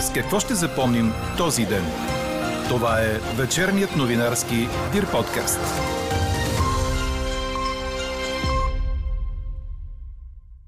[0.00, 1.82] С какво ще запомним този ден?
[2.68, 4.56] Това е вечерният новинарски
[4.92, 5.60] Дир подкаст.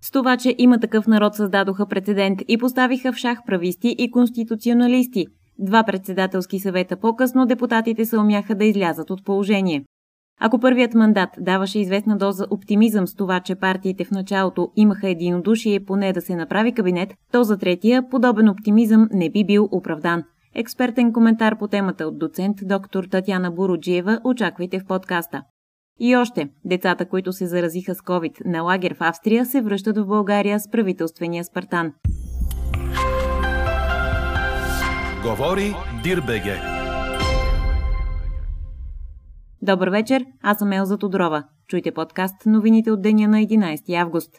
[0.00, 5.26] С това, че има такъв народ създадоха прецедент и поставиха в шах прависти и конституционалисти.
[5.58, 9.84] Два председателски съвета по-късно депутатите се умяха да излязат от положение.
[10.40, 15.84] Ако първият мандат даваше известна доза оптимизъм с това, че партиите в началото имаха единодушие
[15.84, 20.22] поне да се направи кабинет, то за третия подобен оптимизъм не би бил оправдан.
[20.54, 25.42] Експертен коментар по темата от доцент доктор Татяна Буруджиева очаквайте в подкаста.
[26.00, 30.06] И още, децата, които се заразиха с COVID на лагер в Австрия, се връщат в
[30.06, 31.92] България с правителствения Спартан.
[35.22, 36.71] Говори Дирбеге.
[39.64, 41.44] Добър вечер, аз съм Елза Тодорова.
[41.68, 44.30] Чуйте подкаст новините от деня на 11 август.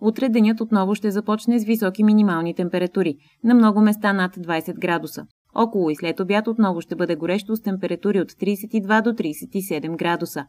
[0.00, 5.26] Утре денят отново ще започне с високи минимални температури, на много места над 20 градуса.
[5.54, 10.44] Около и след обяд отново ще бъде горещо с температури от 32 до 37 градуса.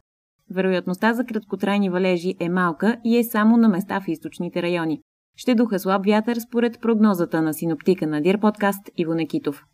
[0.50, 5.00] Вероятността за краткотрайни валежи е малка и е само на места в източните райони.
[5.36, 9.64] Ще духа слаб вятър според прогнозата на синоптика на Дир подкаст Иво Некитов.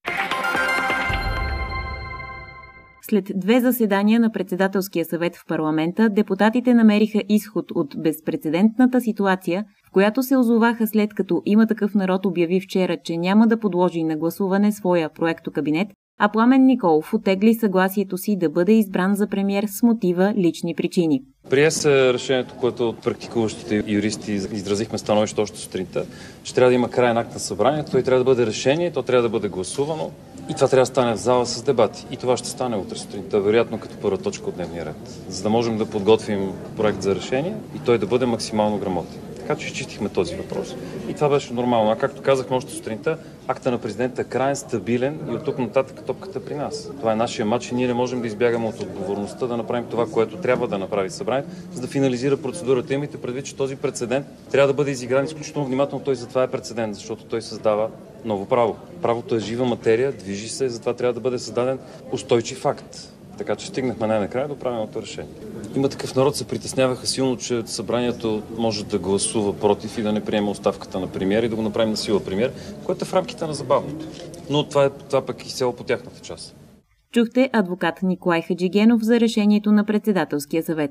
[3.12, 9.90] След две заседания на председателския съвет в парламента, депутатите намериха изход от безпредседентната ситуация, в
[9.90, 14.16] която се озоваха след като има такъв народ обяви вчера, че няма да подложи на
[14.16, 15.88] гласуване своя проекто кабинет,
[16.20, 21.22] а Пламен Николов отегли съгласието си да бъде избран за премьер с мотива лични причини.
[21.50, 26.04] Прие се решението, което от практикуващите юристи изразихме становище още сутринта,
[26.42, 29.22] че трябва да има крайен акт на събранието, той трябва да бъде решение, то трябва
[29.22, 30.10] да бъде гласувано
[30.50, 32.06] и това трябва да стане в зала с дебати.
[32.10, 35.50] И това ще стане утре сутринта, вероятно като първа точка от дневния ред, за да
[35.50, 39.20] можем да подготвим проект за решение и той да бъде максимално грамотен.
[39.36, 40.74] Така че изчистихме този въпрос.
[41.08, 41.90] И това беше нормално.
[41.90, 46.04] А както казахме още сутринта, акта на президента е крайен, стабилен и от тук нататък
[46.06, 46.90] топката е при нас.
[47.00, 50.06] Това е нашия матч и ние не можем да избягаме от отговорността да направим това,
[50.06, 52.94] което трябва да направи събранието, за да финализира процедурата.
[52.94, 56.04] Имайте предвид, че този прецедент трябва да бъде изигран изключително внимателно.
[56.04, 57.88] Той затова е прецедент, защото той създава
[58.24, 58.76] ново право.
[59.02, 61.78] Правото е жива материя, движи се, затова трябва да бъде създаден
[62.12, 63.12] устойчив факт.
[63.38, 65.32] Така че стигнахме най-накрая до правилното решение.
[65.76, 70.24] Има такъв народ се притесняваха силно, че събранието може да гласува против и да не
[70.24, 72.52] приема оставката на премиер и да го направим на сила премиер,
[72.84, 74.06] което е в рамките на забавното.
[74.50, 76.56] Но това, е, това пък изцяло по тяхната част.
[77.12, 80.90] Чухте адвокат Николай Хаджигенов за решението на председателския съвет.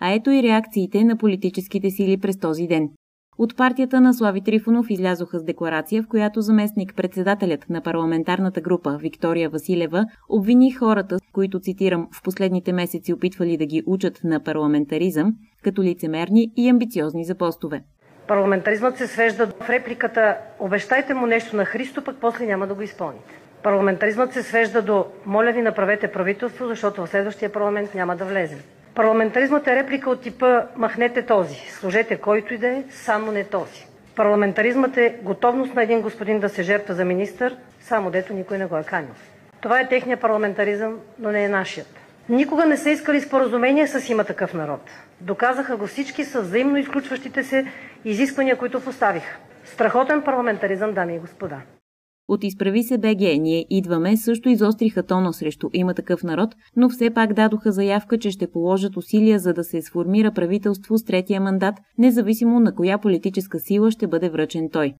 [0.00, 2.90] А ето и реакциите на политическите сили през този ден.
[3.38, 8.98] От партията на Слави Трифонов излязоха с декларация, в която заместник председателят на парламентарната група
[9.00, 15.32] Виктория Василева обвини хората, които, цитирам, в последните месеци опитвали да ги учат на парламентаризъм,
[15.62, 17.82] като лицемерни и амбициозни за постове.
[18.28, 22.82] Парламентаризмът се свежда в репликата «Обещайте му нещо на Христо, пък после няма да го
[22.82, 23.40] изпълните».
[23.62, 28.58] Парламентаризмът се свежда до «Моля ви, направете правителство, защото в следващия парламент няма да влезем».
[28.94, 33.86] Парламентаризмът е реплика от типа «Махнете този, служете който и да е, само не този».
[34.16, 38.66] Парламентаризмът е готовност на един господин да се жертва за министър, само дето никой не
[38.66, 39.14] го е канил.
[39.60, 41.88] Това е техният парламентаризъм, но не е нашият.
[42.28, 44.80] Никога не са искали споразумение с има такъв народ.
[45.20, 47.66] Доказаха го всички с взаимно изключващите се
[48.04, 49.36] изисквания, които поставиха.
[49.64, 51.56] Страхотен парламентаризъм, дами и господа.
[52.28, 57.10] От изправи се БГ ние идваме също изостриха тона срещу има такъв народ, но все
[57.10, 61.74] пак дадоха заявка, че ще положат усилия за да се сформира правителство с третия мандат,
[61.98, 64.94] независимо на коя политическа сила ще бъде връчен той.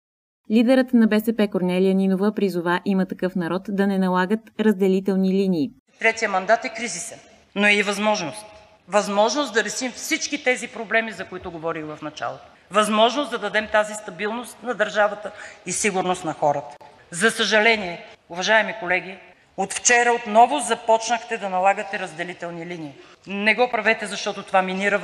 [0.50, 5.70] Лидерът на БСП Корнелия Нинова призова има такъв народ да не налагат разделителни линии.
[5.98, 7.18] Третия мандат е кризисен,
[7.54, 8.46] но е и възможност.
[8.88, 12.44] Възможност да решим всички тези проблеми, за които говорих в началото.
[12.70, 15.32] Възможност да дадем тази стабилност на държавата
[15.66, 16.76] и сигурност на хората.
[17.12, 19.18] За съжаление, уважаеми колеги,
[19.56, 22.92] от вчера отново започнахте да налагате разделителни линии.
[23.26, 24.98] Не го правете, защото това минира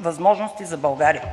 [0.00, 1.24] възможности за България.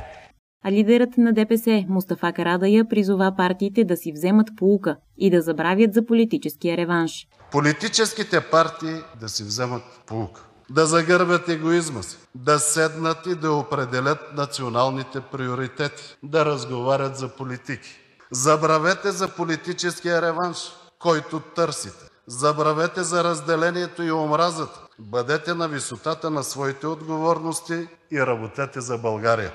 [0.64, 5.94] А лидерът на ДПС Мустафа Карадая призова партиите да си вземат полука и да забравят
[5.94, 7.26] за политическия реванш.
[7.52, 14.18] Политическите партии да си вземат полука, да загърбят егоизма си, да седнат и да определят
[14.36, 17.99] националните приоритети, да разговарят за политики.
[18.32, 22.04] Забравете за политическия реванш, който търсите.
[22.26, 24.80] Забравете за разделението и омразата.
[24.98, 29.52] Бъдете на висотата на своите отговорности и работете за България.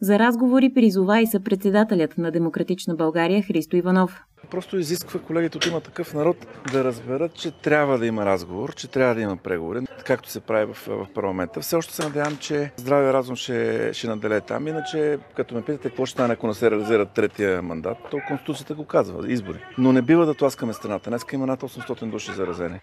[0.00, 4.22] За разговори призова и съпредседателят на Демократична България Христо Иванов.
[4.50, 6.36] Просто изисква колегите от има такъв народ
[6.72, 10.72] да разберат, че трябва да има разговор, че трябва да има преговори, както се прави
[10.72, 11.60] в, в парламента.
[11.60, 14.68] Все още се надявам, че здравия разум ще, ще наделе там.
[14.68, 18.74] Иначе, като ме питате какво ще стане, ако не се реализира третия мандат, то Конституцията
[18.74, 19.58] го казва избори.
[19.78, 21.10] Но не бива да тласкаме страната.
[21.10, 22.80] Днес има над 800 души заразени.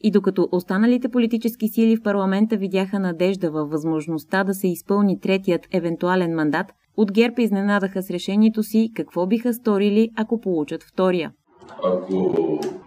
[0.00, 5.66] И докато останалите политически сили в парламента видяха надежда във възможността да се изпълни третият
[5.72, 6.66] евентуален мандат,
[6.96, 11.32] от ГЕРБ изненадаха с решението си какво биха сторили, ако получат втория.
[11.84, 12.34] Ако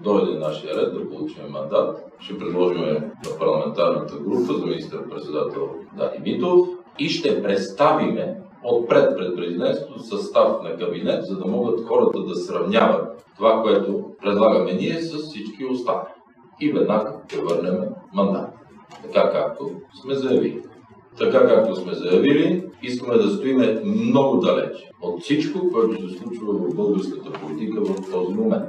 [0.03, 6.67] дойде нашия ред да получим мандат, ще предложим на парламентарната група за министър-председател Дани Митов
[6.99, 13.25] и ще представиме отпред пред президентството състав на кабинет, за да могат хората да сравняват
[13.37, 16.07] това, което предлагаме ние с всички останали
[16.61, 17.79] и веднага ще върнем
[18.13, 18.49] мандат.
[19.03, 19.69] Така както
[20.01, 20.61] сме заявили.
[21.17, 24.71] Така както сме заявили, искаме да стоиме много далеч
[25.01, 28.65] от всичко, което се случва в българската политика в този момент.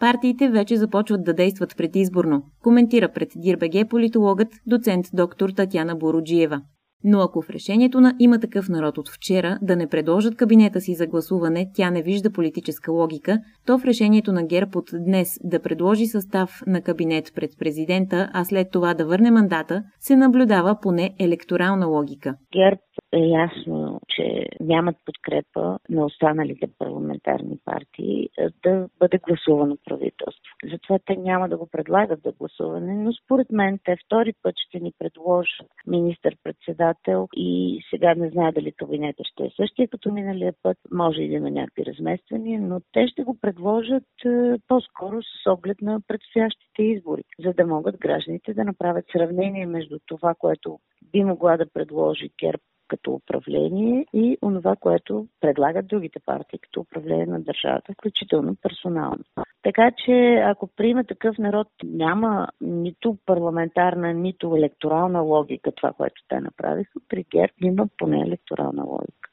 [0.00, 6.60] Партиите вече започват да действат предизборно, коментира пред Дирбеге политологът доцент доктор Татяна Бороджиева.
[7.04, 10.94] Но ако в решението на има такъв народ от вчера да не предложат кабинета си
[10.94, 15.60] за гласуване, тя не вижда политическа логика, то в решението на ГЕРБ от днес да
[15.62, 21.14] предложи състав на кабинет пред президента, а след това да върне мандата, се наблюдава поне
[21.18, 22.34] електорална логика.
[22.52, 22.80] ГЕРБ
[23.12, 30.54] е ясно, че нямат подкрепа на останалите парламентарни партии е, да бъде гласувано правителство.
[30.72, 34.80] Затова те няма да го предлагат за гласуване, но според мен те втори път ще
[34.80, 40.76] ни предложат министър-председател и сега не знае дали кабинета ще е същия като миналия път,
[40.92, 45.80] може и да има някакви размествания, но те ще го предложат е, по-скоро с оглед
[45.82, 50.78] на предстоящите избори, за да могат гражданите да направят сравнение между това, което
[51.12, 57.26] би могла да предложи ГЕРБ като управление и онова, което предлагат другите партии като управление
[57.26, 59.24] на държавата, включително персонално.
[59.62, 66.40] Така че ако приема такъв народ, няма нито парламентарна, нито електорална логика това, което те
[66.40, 67.00] направиха.
[67.08, 69.28] При ГЕРБ има поне електорална логика.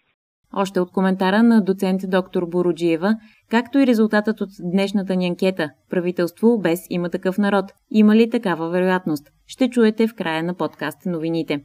[0.58, 3.16] Още от коментара на доцент доктор Бороджиева,
[3.50, 7.66] както и резултатът от днешната ни анкета «Правителство без има такъв народ».
[7.92, 9.28] Има ли такава вероятност?
[9.48, 11.64] Ще чуете в края на подкаст новините.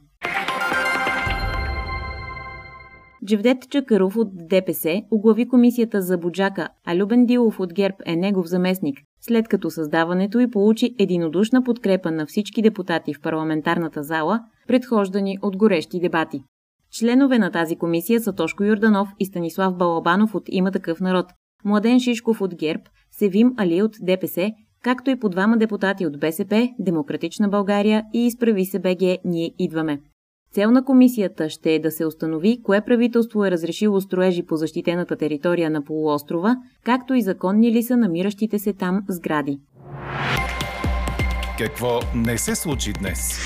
[3.25, 8.47] Джевдет Чакаров от ДПС оглави комисията за Буджака, а Любен Дилов от ГЕРБ е негов
[8.47, 15.37] заместник, след като създаването й получи единодушна подкрепа на всички депутати в парламентарната зала, предхождани
[15.41, 16.43] от горещи дебати.
[16.91, 21.25] Членове на тази комисия са Тошко Юрданов и Станислав Балабанов от Има такъв народ,
[21.65, 24.51] Младен Шишков от ГЕРБ, Севим Али от ДПС,
[24.83, 29.99] както и по двама депутати от БСП, Демократична България и Изправи се БГ Ние идваме.
[30.53, 35.15] Цел на комисията ще е да се установи кое правителство е разрешило строежи по защитената
[35.15, 39.59] територия на полуострова, както и законни ли са намиращите се там сгради.
[41.57, 43.39] Какво не се случи днес?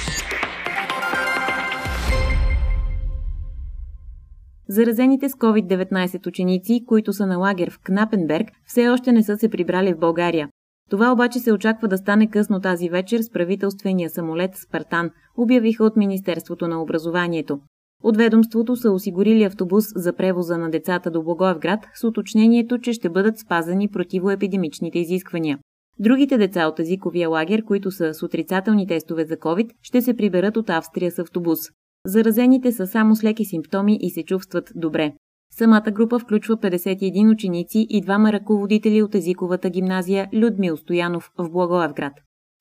[4.68, 9.50] Заразените с COVID-19 ученици, които са на лагер в Кнапенберг, все още не са се
[9.50, 10.50] прибрали в България.
[10.90, 15.96] Това обаче се очаква да стане късно тази вечер с правителствения самолет Спартан, обявиха от
[15.96, 17.60] Министерството на образованието.
[18.04, 23.10] От ведомството са осигурили автобус за превоза на децата до Благоевград с уточнението, че ще
[23.10, 25.60] бъдат спазени противоепидемичните изисквания.
[26.00, 30.58] Другите деца от езиковия лагер, които са с отрицателни тестове за COVID, ще се приберат
[30.58, 31.60] от Австрия с автобус.
[32.06, 35.14] Заразените са само с леки симптоми и се чувстват добре.
[35.58, 42.14] Самата група включва 51 ученици и двама ръководители от езиковата гимназия Людмил Стоянов в Благоевград.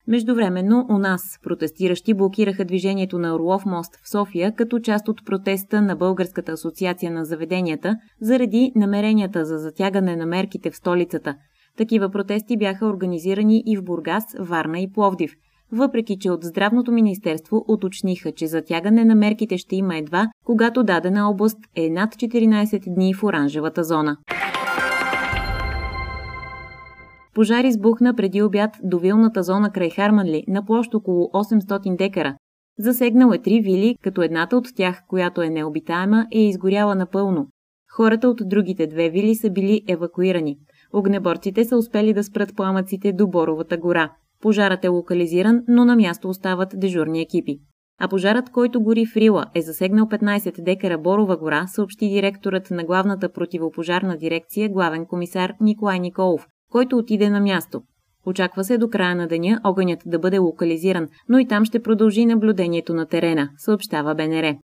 [0.07, 5.81] Междувременно у нас протестиращи блокираха движението на Орлов мост в София като част от протеста
[5.81, 11.35] на Българската асоциация на заведенията заради намеренията за затягане на мерките в столицата.
[11.77, 15.31] Такива протести бяха организирани и в Бургас, Варна и Пловдив–
[15.75, 21.29] въпреки че от Здравното министерство уточниха, че затягане на мерките ще има едва, когато дадена
[21.29, 24.17] област е над 14 дни в оранжевата зона.
[27.33, 32.35] Пожар избухна преди обяд до вилната зона край Харманли на площ около 800 декара.
[32.79, 37.47] Засегнал е три вили, като едната от тях, която е необитаема, е изгоряла напълно.
[37.95, 40.57] Хората от другите две вили са били евакуирани.
[40.93, 44.11] Огнеборците са успели да спрат пламъците до Боровата гора.
[44.45, 47.59] Пожарът е локализиран, но на място остават дежурни екипи.
[47.99, 52.83] А пожарът, който гори в Рила, е засегнал 15 декара Борова гора, съобщи директорът на
[52.83, 57.81] главната противопожарна дирекция, главен комисар Николай Николов, който отиде на място.
[58.25, 62.25] Очаква се до края на деня огънят да бъде локализиран, но и там ще продължи
[62.25, 64.55] наблюдението на терена, съобщава БНР.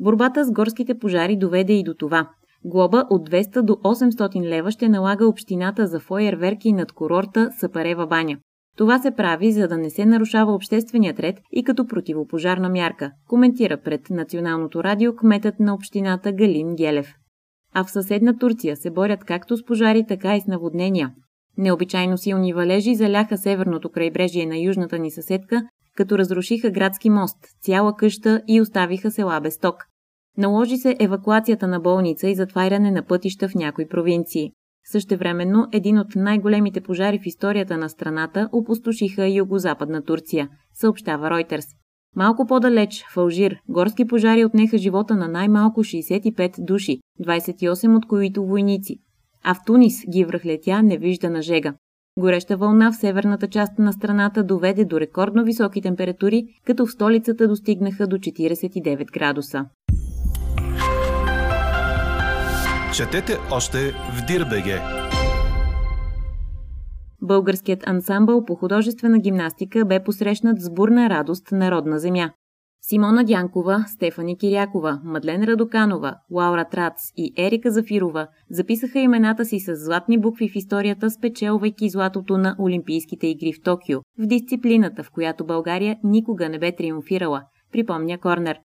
[0.00, 2.28] Борбата с горските пожари доведе и до това.
[2.64, 8.36] Глоба от 200 до 800 лева ще налага общината за фойерверки над курорта Сапарева баня.
[8.76, 13.76] Това се прави, за да не се нарушава общественият ред и като противопожарна мярка, коментира
[13.76, 17.14] пред Националното радио кметът на общината Галин Гелев.
[17.74, 21.14] А в съседна Турция се борят както с пожари, така и с наводнения.
[21.58, 25.62] Необичайно силни валежи заляха северното крайбрежие на южната ни съседка,
[25.96, 29.76] като разрушиха градски мост, цяла къща и оставиха села без ток.
[30.38, 34.50] Наложи се евакуацията на болница и затваряне на пътища в някои провинции.
[34.92, 41.66] Същевременно един от най-големите пожари в историята на страната опустошиха югозападна Турция, съобщава Ройтерс.
[42.16, 48.46] Малко по-далеч, в Алжир, горски пожари отнеха живота на най-малко 65 души, 28 от които
[48.46, 48.98] войници.
[49.44, 51.74] А в Тунис ги връхлетя невиждана жега.
[52.18, 57.48] Гореща вълна в северната част на страната доведе до рекордно високи температури, като в столицата
[57.48, 59.64] достигнаха до 49 градуса.
[62.94, 64.80] Четете още в Дирбеге.
[67.22, 72.30] Българският ансамбъл по художествена гимнастика бе посрещнат с бурна радост народна земя.
[72.82, 79.74] Симона Дянкова, Стефани Кирякова, Мадлен Радоканова, Лаура Трац и Ерика Зафирова записаха имената си с
[79.74, 85.46] златни букви в историята, спечелвайки златото на Олимпийските игри в Токио, в дисциплината, в която
[85.46, 88.58] България никога не бе триумфирала, припомня Корнер.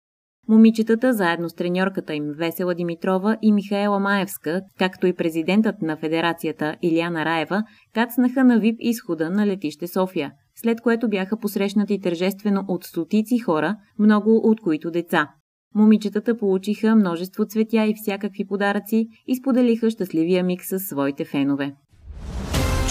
[0.49, 6.77] Момичетата, заедно с треньорката им Весела Димитрова и Михаела Маевска, както и президентът на федерацията
[6.83, 7.63] Илияна Раева,
[7.95, 13.77] кацнаха на ВИП изхода на летище София, след което бяха посрещнати тържествено от стотици хора,
[13.99, 15.29] много от които деца.
[15.75, 21.75] Момичетата получиха множество цветя и всякакви подаръци и споделиха щастливия миг със своите фенове.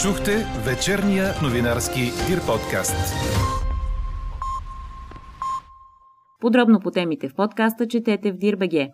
[0.02, 3.14] Чухте вечерния новинарски Дир подкаст.
[6.42, 8.90] Подробно по темите в подкаста четете в Дирбеге.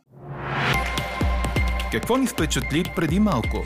[1.92, 3.58] Какво ни впечатли преди малко?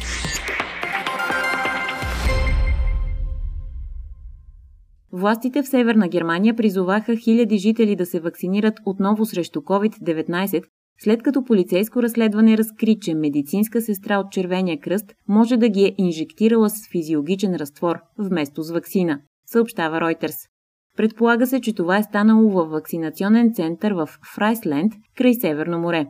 [5.12, 10.63] Властите в Северна Германия призоваха хиляди жители да се вакцинират отново срещу COVID-19,
[11.00, 15.96] след като полицейско разследване разкри, че медицинска сестра от Червения кръст може да ги е
[15.98, 20.56] инжектирала с физиологичен разтвор, вместо с вакцина, съобщава Reuters.
[20.97, 26.07] Предполага се, че това е станало във вакцинационен център в Фрайсленд, край Северно море.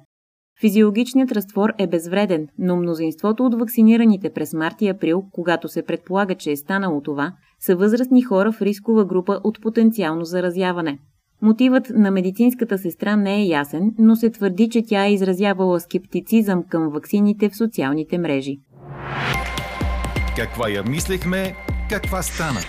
[0.61, 6.35] Физиологичният разтвор е безвреден, но мнозинството от вакцинираните през март и април, когато се предполага,
[6.35, 10.99] че е станало това, са възрастни хора в рискова група от потенциално заразяване.
[11.41, 16.63] Мотивът на медицинската сестра не е ясен, но се твърди, че тя е изразявала скептицизъм
[16.69, 18.57] към ваксините в социалните мрежи.
[20.35, 21.55] Каква я мислехме,
[21.89, 22.59] каква стана?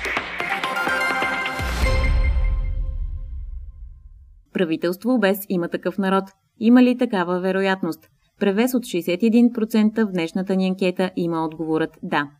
[4.59, 6.25] Правителство без има такъв народ.
[6.61, 8.09] Има ли такава вероятност?
[8.41, 12.31] Превес от 61% в днешната ни анкета има отговорът да.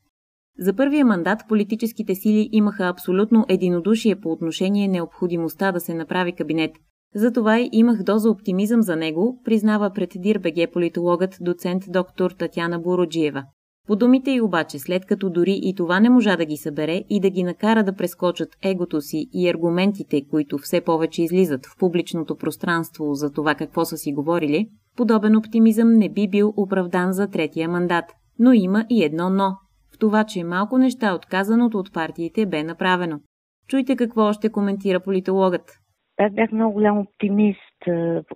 [0.59, 6.71] За първия мандат политическите сили имаха абсолютно единодушие по отношение необходимостта да се направи кабинет.
[7.15, 13.45] Затова и имах доза оптимизъм за него, признава пред Дирбеге политологът доцент доктор Татяна Бороджиева.
[13.89, 17.21] По думите й обаче, след като дори и това не можа да ги събере и
[17.21, 22.37] да ги накара да прескочат егото си и аргументите, които все повече излизат в публичното
[22.37, 27.69] пространство за това какво са си говорили, подобен оптимизъм не би бил оправдан за третия
[27.69, 28.05] мандат.
[28.39, 29.57] Но има и едно но.
[29.95, 33.21] В това, че малко неща от казаното от партиите бе направено.
[33.69, 35.71] Чуйте какво още коментира политологът.
[36.19, 37.68] Аз бях много голям оптимист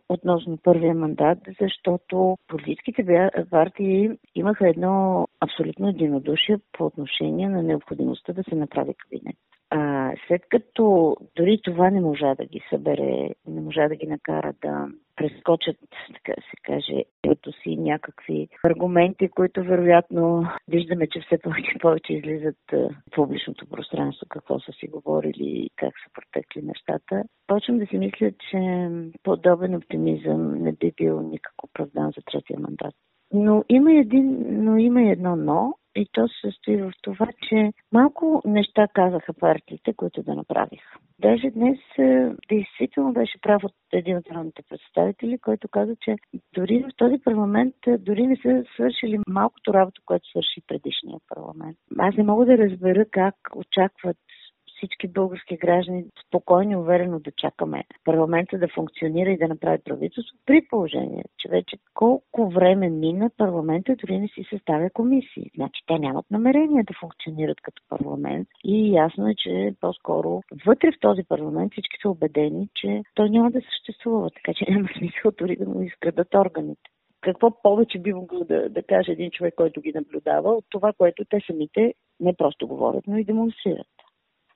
[0.09, 8.43] относно първия мандат, защото политическите партии имаха едно абсолютно единодушие по отношение на необходимостта да
[8.45, 9.37] се направи кабинет.
[9.71, 14.55] А, след като дори това не можа да ги събере, не можа да ги накара
[14.63, 15.77] да прескочат,
[16.15, 17.05] така се каже,
[17.83, 24.73] някакви аргументи, които вероятно виждаме, че все повече повече излизат в публичното пространство, какво са
[24.73, 27.23] си говорили и как са протекли нещата.
[27.47, 28.91] Почвам да си мисля, че
[29.23, 32.95] подобен оптимизъм не би бил никак оправдан за третия мандат.
[33.33, 38.43] Но има, един, но има едно но, и то се състои в това, че малко
[38.45, 40.99] неща казаха партиите, които да направиха.
[41.19, 46.17] Даже днес е, действително беше прав от един от народните представители, който каза, че
[46.55, 51.79] дори в този парламент е, дори не са свършили малкото работа, което свърши предишния парламент.
[51.99, 54.17] Аз не мога да разбера как очакват
[54.83, 60.39] всички български граждани спокойно и уверено да чакаме парламента да функционира и да направи правителство,
[60.47, 65.51] при положение, че вече колко време мина парламента дори не си съставя комисии.
[65.55, 71.01] Значи те нямат намерение да функционират като парламент и ясно е, че по-скоро вътре в
[71.01, 75.57] този парламент всички са убедени, че той няма да съществува, така че няма смисъл дори
[75.57, 76.91] да му изградат органите
[77.23, 81.25] какво повече би могло да, да каже един човек, който ги наблюдава, от това, което
[81.25, 83.87] те самите не просто говорят, но и демонстрират.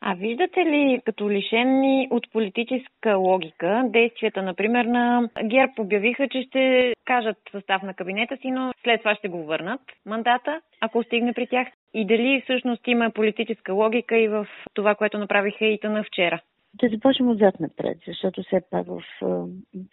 [0.08, 6.92] А виждате ли като лишени от политическа логика действията, например, на ГЕРБ обявиха, че ще
[7.04, 11.46] кажат състав на кабинета си, но след това ще го върнат мандата, ако стигне при
[11.46, 11.68] тях?
[11.94, 16.40] И дали всъщност има политическа логика и в това, което направиха и тъна вчера?
[16.78, 19.02] Да започнем отзад напред, защото все пак в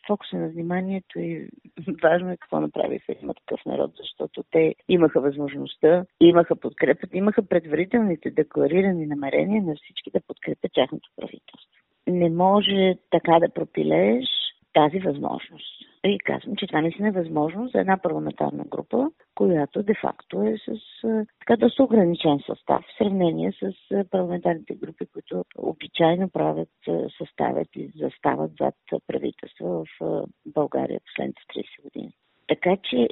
[0.07, 1.49] фокуса на вниманието и
[2.03, 8.31] важно е какво направиха има такъв народ, защото те имаха възможността, имаха подкрепа, имаха предварителните
[8.31, 11.69] декларирани намерения на всички да подкрепят тяхното правителство.
[12.07, 14.25] Не може така да пропилееш
[14.73, 15.92] тази възможност.
[16.05, 20.81] И казвам, че това наистина е възможност за една парламентарна група, която де-факто е с
[21.39, 23.73] така доста ограничен състав в сравнение с
[24.11, 26.69] парламентарните групи, които обичайно правят,
[27.17, 28.75] съставят и застават зад
[29.07, 32.13] правителства в България последните 30 години.
[32.47, 33.07] Така че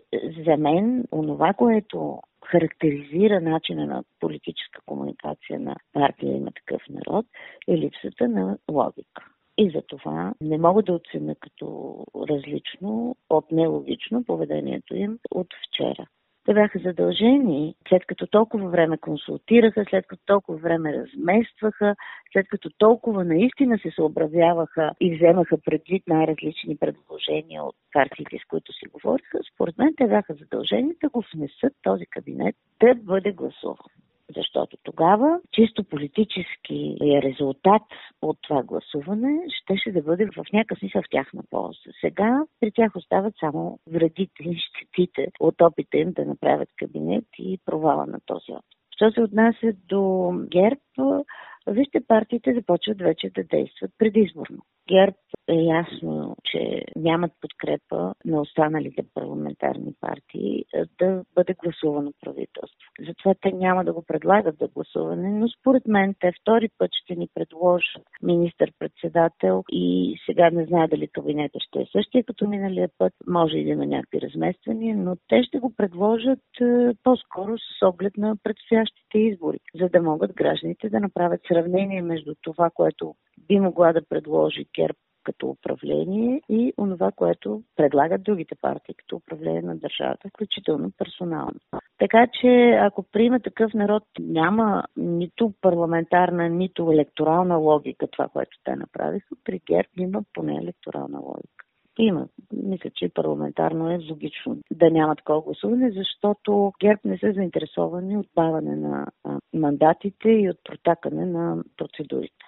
[0.46, 7.26] за мен онова, което характеризира начина на политическа комуникация на партия има такъв народ,
[7.68, 9.26] е липсата на логика.
[9.58, 11.98] И за това не мога да оценя като
[12.30, 16.08] различно от нелогично поведението им от вчера.
[16.46, 21.96] Те бяха задължени, след като толкова време консултираха, след като толкова време разместваха,
[22.32, 28.74] след като толкова наистина се съобразяваха и вземаха предвид най-различни предложения от партиите, с които
[28.74, 34.01] си говориха, според мен те бяха задължени да го внесат този кабинет да бъде гласуван
[34.36, 37.82] защото тогава чисто политически резултат
[38.22, 41.80] от това гласуване щеше да бъде в някакъв смисъл в тяхна полза.
[42.02, 47.60] Сега при тях остават само вредите и щетите от опита им да направят кабинет и
[47.66, 48.78] провала на този опит.
[48.96, 51.24] Що се отнася до ГЕРБ,
[51.68, 54.58] вижте, партиите започват вече да действат предизборно.
[54.88, 55.16] ГЕРБ
[55.52, 62.90] е ясно, че нямат подкрепа на останалите парламентарни партии е, да бъде гласувано правителство.
[63.08, 67.16] Затова те няма да го предлагат за гласуване, но според мен те втори път ще
[67.16, 73.14] ни предложат министър-председател и сега не знае дали кабинета ще е същия като миналия път,
[73.28, 78.18] може и да има някакви размествания, но те ще го предложат е, по-скоро с оглед
[78.18, 83.16] на предстоящите избори, за да могат гражданите да направят сравнение между това, което
[83.48, 89.62] би могла да предложи ГЕРБ като управление и онова, което предлагат другите партии като управление
[89.62, 91.60] на държавата, включително персонално.
[91.98, 98.76] Така че ако приема такъв народ, няма нито парламентарна, нито електорална логика това, което те
[98.76, 99.36] направиха.
[99.44, 101.66] При ГЕРБ има поне електорална логика.
[102.00, 102.28] Има.
[102.54, 108.28] Мисля, че парламентарно е логично да няма такова гласуване, защото ГЕРБ не са заинтересовани от
[108.36, 109.08] баване на
[109.54, 112.46] мандатите и от протакане на процедурите.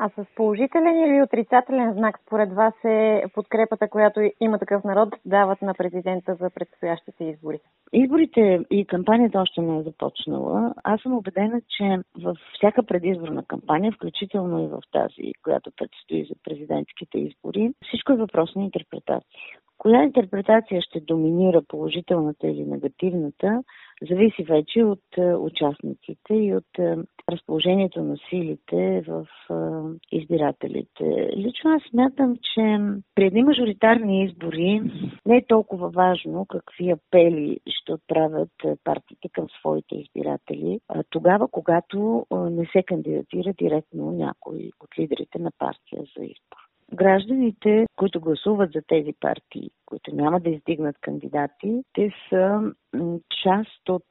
[0.00, 5.62] А с положителен или отрицателен знак според вас е подкрепата, която има такъв народ, дават
[5.62, 7.58] на президента за предстоящите избори?
[7.92, 10.74] Изборите и кампанията още не е започнала.
[10.84, 16.34] Аз съм убедена, че във всяка предизборна кампания, включително и в тази, която предстои за
[16.44, 19.58] президентските избори, всичко е въпрос на интерпретация.
[19.78, 23.62] Коя интерпретация ще доминира положителната или негативната,
[24.02, 26.96] зависи вече от е, участниците и от е,
[27.30, 29.54] разположението на силите в е,
[30.16, 31.30] избирателите.
[31.36, 32.78] Лично аз смятам, че
[33.14, 34.82] при едни мажоритарни избори
[35.26, 38.50] не е толкова важно какви апели ще отправят
[38.84, 40.80] партиите към своите избиратели,
[41.10, 48.20] тогава, когато не се кандидатира директно някой от лидерите на партия за избор гражданите, които
[48.20, 52.72] гласуват за тези партии, които няма да издигнат кандидати, те са
[53.42, 54.04] част от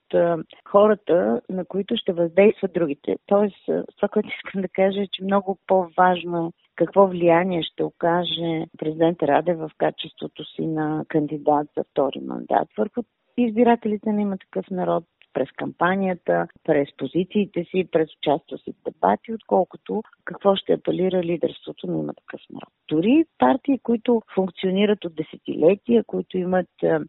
[0.69, 3.17] хората, на които ще въздействат другите.
[3.25, 8.65] Тоест, това, което искам да кажа е, че много по-важно е какво влияние ще окаже
[8.77, 13.01] президент Раде в качеството си на кандидат за втори мандат върху
[13.37, 15.03] избирателите на има такъв народ,
[15.37, 21.87] през кампанията, през позициите си, през участието си в дебати, отколкото какво ще апелира лидерството
[21.87, 22.69] на има такъв народ.
[22.89, 26.99] Дори партии, които функционират от десетилетия, които имат а,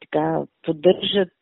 [0.00, 1.32] така, поддържат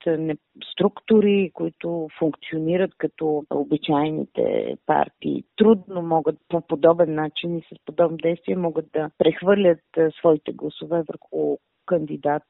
[0.72, 8.56] структури, които функционират като обичайните партии, трудно могат по подобен начин и с подобно действие
[8.56, 9.80] могат да прехвърлят
[10.18, 11.56] своите гласове върху
[11.87, 12.42] кандидат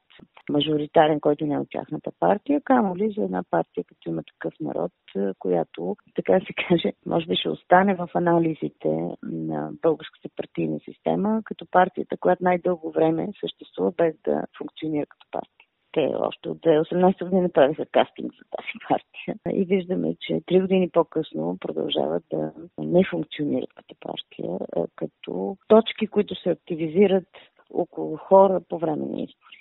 [0.49, 4.53] мажоритарен, който не е от тяхната партия, камо ли за една партия, като има такъв
[4.59, 4.91] народ,
[5.39, 11.65] която, така се каже, може би ще остане в анализите на българската партийна система, като
[11.71, 17.49] партията, която най-дълго време съществува без да функционира като партия те още от 2018 година
[17.49, 19.35] правиха кастинг за тази партия.
[19.61, 24.57] И виждаме, че три години по-късно продължават да не функционират като партия,
[24.95, 27.27] като точки, които се активизират
[27.73, 29.57] около хора по време на избори.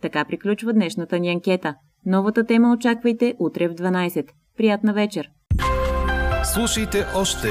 [0.00, 1.74] Така приключва днешната ни анкета.
[2.06, 4.28] Новата тема очаквайте утре в 12.
[4.56, 5.30] Приятна вечер!
[6.44, 7.48] Слушайте още,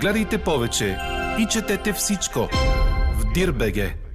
[0.00, 0.96] гледайте повече
[1.40, 2.40] и четете всичко
[3.18, 4.07] в Дирбеге.